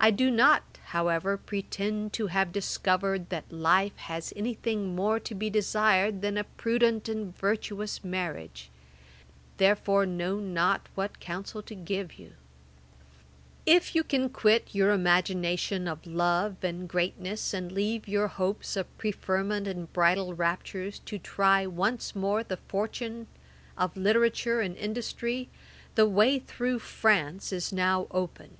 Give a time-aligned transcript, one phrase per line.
[0.00, 5.34] I do not, however, pretend to have discovered that life has any thing more to
[5.34, 8.70] be desired than a prudent and virtuous marriage;
[9.58, 12.32] therefore know not what counsel to give you.
[13.66, 14.00] [Page 382: Johnson's Life of Collins.
[14.00, 14.00] A.D.
[14.00, 18.76] 1763.] 'If you can quit your imagination of love and greatness, and leave your hopes
[18.78, 23.26] of preferment and bridal raptures to try once more the fortune
[23.76, 25.50] of literature and industry,
[25.96, 28.56] the way through France is now open.